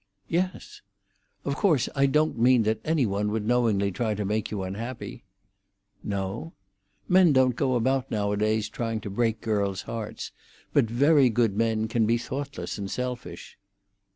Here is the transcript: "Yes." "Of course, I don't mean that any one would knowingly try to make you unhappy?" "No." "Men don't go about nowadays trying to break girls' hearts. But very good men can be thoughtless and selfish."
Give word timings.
"Yes." 0.29 0.81
"Of 1.45 1.55
course, 1.55 1.87
I 1.93 2.07
don't 2.07 2.35
mean 2.35 2.63
that 2.63 2.81
any 2.83 3.05
one 3.05 3.29
would 3.29 3.45
knowingly 3.45 3.91
try 3.91 4.15
to 4.15 4.25
make 4.25 4.49
you 4.49 4.63
unhappy?" 4.63 5.25
"No." 6.03 6.53
"Men 7.07 7.33
don't 7.33 7.55
go 7.55 7.75
about 7.75 8.09
nowadays 8.09 8.67
trying 8.67 8.99
to 9.01 9.11
break 9.11 9.41
girls' 9.41 9.83
hearts. 9.83 10.31
But 10.73 10.85
very 10.85 11.29
good 11.29 11.55
men 11.55 11.87
can 11.87 12.07
be 12.07 12.17
thoughtless 12.17 12.79
and 12.79 12.89
selfish." 12.89 13.59